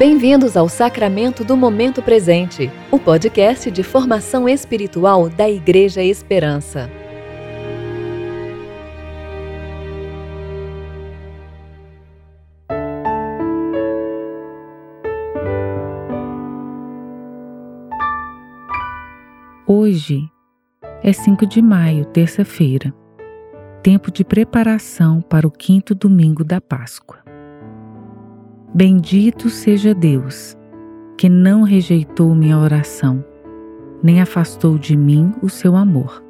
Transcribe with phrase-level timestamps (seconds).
[0.00, 6.90] Bem-vindos ao Sacramento do Momento Presente, o podcast de formação espiritual da Igreja Esperança.
[19.66, 20.26] Hoje
[21.02, 22.90] é 5 de maio, terça-feira,
[23.82, 27.19] tempo de preparação para o quinto domingo da Páscoa.
[28.72, 30.56] Bendito seja Deus,
[31.18, 33.24] que não rejeitou minha oração,
[34.00, 36.22] nem afastou de mim o seu amor.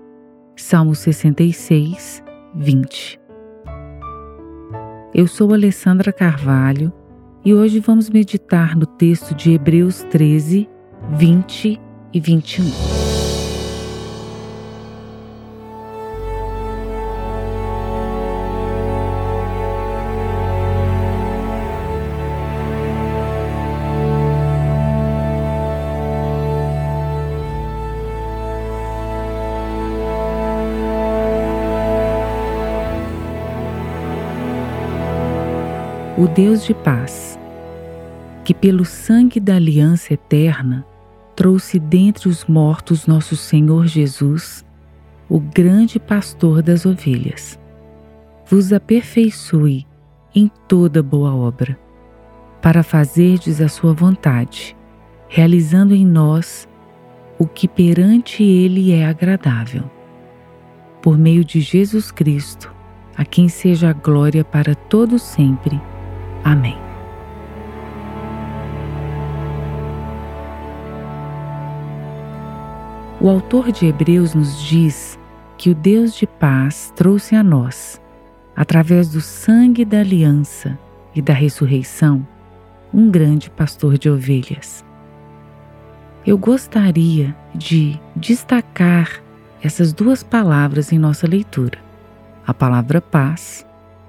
[0.57, 2.23] Salmo 66,
[2.55, 3.21] 20.
[5.13, 6.91] Eu sou Alessandra Carvalho
[7.45, 10.67] e hoje vamos meditar no texto de Hebreus 13,
[11.19, 11.79] 20
[12.13, 12.90] e 21.
[36.21, 37.41] O Deus de paz,
[38.45, 40.85] que pelo sangue da aliança eterna
[41.35, 44.63] trouxe dentre os mortos nosso Senhor Jesus,
[45.31, 47.59] o grande pastor das ovelhas,
[48.45, 49.87] vos aperfeiçoe
[50.35, 51.81] em toda boa obra,
[52.61, 54.77] para fazerdes a sua vontade,
[55.27, 56.69] realizando em nós
[57.39, 59.91] o que perante Ele é agradável.
[61.01, 62.71] Por meio de Jesus Cristo,
[63.17, 65.81] a quem seja a glória para todo sempre
[66.45, 66.79] Amém.
[73.21, 75.19] O autor de Hebreus nos diz
[75.59, 78.01] que o Deus de paz trouxe a nós,
[78.57, 80.79] através do sangue da aliança
[81.15, 82.27] e da ressurreição,
[82.95, 84.83] um grande pastor de ovelhas.
[86.27, 89.23] Eu gostaria de destacar
[89.63, 91.79] essas duas palavras em nossa leitura:
[92.47, 93.67] a palavra paz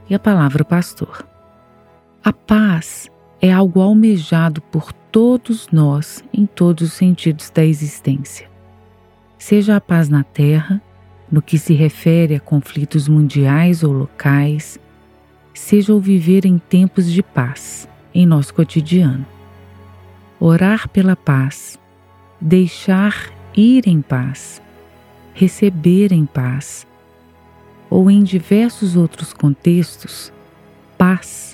[0.09, 1.30] e a palavra pastor.
[2.23, 3.09] A paz
[3.41, 8.47] é algo almejado por todos nós em todos os sentidos da existência.
[9.39, 10.79] Seja a paz na Terra,
[11.31, 14.79] no que se refere a conflitos mundiais ou locais,
[15.51, 19.25] seja o viver em tempos de paz em nosso cotidiano.
[20.39, 21.79] Orar pela paz,
[22.39, 24.61] deixar ir em paz,
[25.33, 26.85] receber em paz,
[27.89, 30.31] ou em diversos outros contextos,
[30.99, 31.50] paz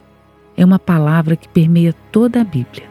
[0.58, 2.90] é uma palavra que permeia toda a Bíblia.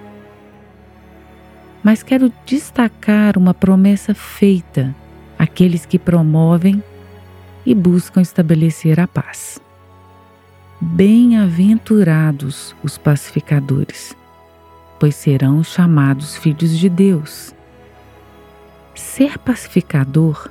[1.83, 4.95] Mas quero destacar uma promessa feita
[5.37, 6.83] àqueles que promovem
[7.67, 9.61] e buscam estabelecer a paz.
[10.81, 14.17] Bem-aventurados os pacificadores,
[15.01, 17.53] pois serão chamados filhos de Deus.
[18.95, 20.49] Ser pacificador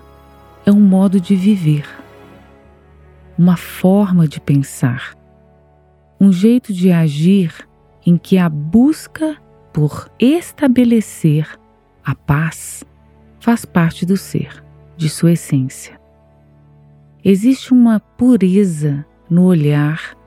[0.66, 1.88] é um modo de viver,
[3.38, 5.16] uma forma de pensar
[6.25, 7.53] um jeito de agir
[8.03, 9.38] em que a busca
[9.72, 11.47] por estabelecer
[12.03, 12.84] a paz
[13.40, 14.64] faz parte do ser,
[14.97, 16.02] de sua essência.
[17.24, 20.18] Existe uma pureza no olhar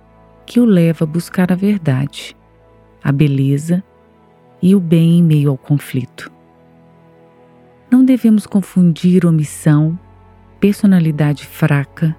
[0.46, 2.36] que o leva a buscar a verdade,
[3.02, 3.82] a beleza
[4.62, 6.30] e o bem em meio ao conflito.
[7.90, 9.98] Não devemos confundir omissão,
[10.60, 12.16] personalidade fraca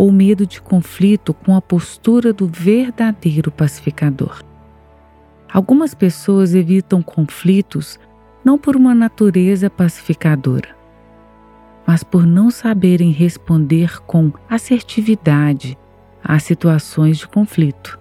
[0.00, 4.42] ou medo de conflito com a postura do verdadeiro pacificador.
[5.52, 8.00] Algumas pessoas evitam conflitos
[8.42, 10.74] não por uma natureza pacificadora,
[11.86, 15.76] mas por não saberem responder com assertividade
[16.24, 18.00] às situações de conflito,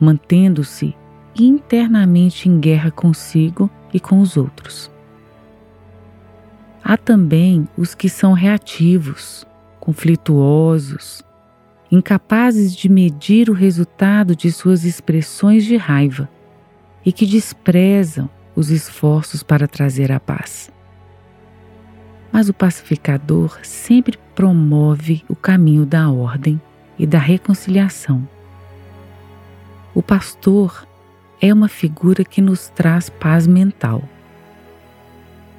[0.00, 0.96] mantendo-se
[1.38, 4.90] internamente em guerra consigo e com os outros.
[6.82, 9.46] Há também os que são reativos,
[9.88, 11.24] conflituosos,
[11.90, 16.28] incapazes de medir o resultado de suas expressões de raiva
[17.06, 20.70] e que desprezam os esforços para trazer a paz.
[22.30, 26.60] Mas o pacificador sempre promove o caminho da ordem
[26.98, 28.28] e da reconciliação.
[29.94, 30.86] O pastor
[31.40, 34.02] é uma figura que nos traz paz mental.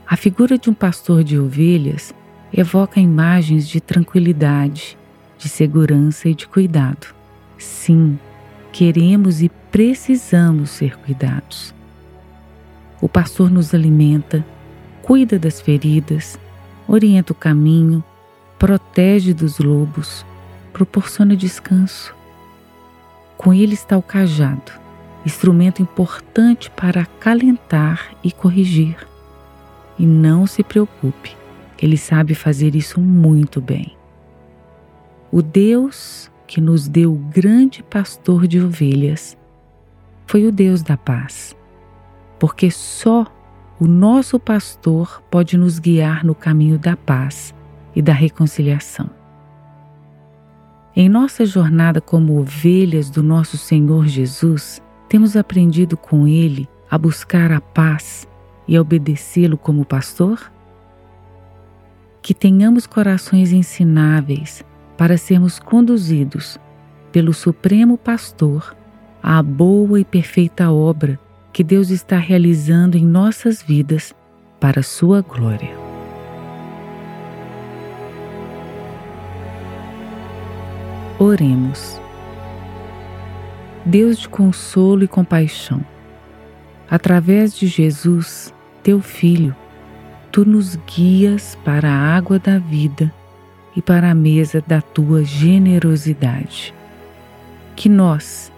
[0.06, 2.14] A figura de um pastor de ovelhas
[2.54, 4.98] evoca imagens de tranquilidade,
[5.38, 7.14] de segurança e de cuidado.
[7.58, 8.20] Sim,
[8.72, 11.74] queremos e precisamos ser cuidados.
[13.02, 14.46] O pastor nos alimenta,
[15.02, 16.38] cuida das feridas,
[16.88, 18.04] orienta o caminho,
[18.58, 20.26] protege dos lobos,
[20.74, 22.14] proporciona descanso.
[23.38, 24.72] Com ele está o cajado,
[25.26, 28.98] instrumento importante para acalentar e corrigir.
[29.98, 31.36] E não se preocupe,
[31.86, 33.96] ele sabe fazer isso muito bem.
[35.32, 39.38] O Deus que nos deu o grande pastor de ovelhas
[40.26, 41.56] foi o Deus da paz,
[42.40, 43.26] porque só
[43.80, 47.54] o nosso pastor pode nos guiar no caminho da paz
[47.96, 49.10] e da reconciliação.
[50.96, 57.52] Em nossa jornada como ovelhas do nosso Senhor Jesus, temos aprendido com Ele a buscar
[57.52, 58.28] a paz
[58.68, 60.52] e a obedecê-lo como pastor?
[62.22, 64.64] Que tenhamos corações ensináveis
[64.98, 66.60] para sermos conduzidos
[67.12, 68.76] pelo Supremo Pastor
[69.22, 71.20] à boa e perfeita obra
[71.52, 74.14] que Deus está realizando em nossas vidas
[74.60, 75.90] para Sua glória.
[81.18, 82.00] Oremos.
[83.86, 85.84] Deus de consolo e compaixão,
[86.90, 89.56] através de Jesus, teu Filho,
[90.32, 93.14] tu nos guias para a água da vida
[93.76, 96.74] e para a mesa da tua generosidade.
[97.76, 98.52] Que nós,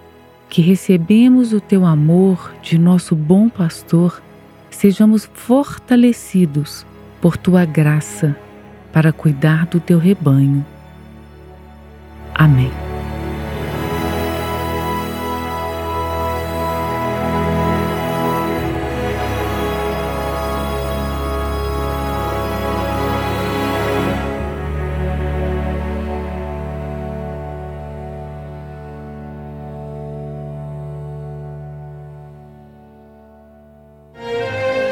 [0.49, 4.21] que recebemos o teu amor de nosso bom pastor,
[4.69, 6.85] sejamos fortalecidos
[7.21, 8.35] por tua graça
[8.91, 10.65] para cuidar do teu rebanho
[12.41, 12.90] Amém.